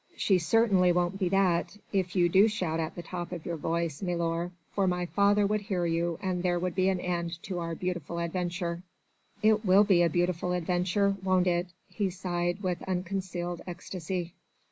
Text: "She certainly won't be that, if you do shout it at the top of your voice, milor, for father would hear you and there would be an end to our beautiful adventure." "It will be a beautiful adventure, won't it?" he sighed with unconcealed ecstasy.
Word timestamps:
"She 0.15 0.39
certainly 0.39 0.91
won't 0.91 1.19
be 1.19 1.29
that, 1.29 1.77
if 1.93 2.15
you 2.15 2.27
do 2.27 2.47
shout 2.47 2.79
it 2.79 2.81
at 2.81 2.95
the 2.95 3.03
top 3.03 3.31
of 3.31 3.45
your 3.45 3.55
voice, 3.55 4.01
milor, 4.01 4.51
for 4.71 4.89
father 5.05 5.45
would 5.45 5.61
hear 5.61 5.85
you 5.85 6.17
and 6.23 6.41
there 6.41 6.57
would 6.57 6.73
be 6.73 6.89
an 6.89 6.99
end 6.99 7.37
to 7.43 7.59
our 7.59 7.75
beautiful 7.75 8.17
adventure." 8.17 8.81
"It 9.43 9.63
will 9.63 9.83
be 9.83 10.01
a 10.01 10.09
beautiful 10.09 10.53
adventure, 10.53 11.15
won't 11.21 11.45
it?" 11.45 11.67
he 11.87 12.09
sighed 12.09 12.63
with 12.63 12.81
unconcealed 12.87 13.61
ecstasy. 13.67 14.33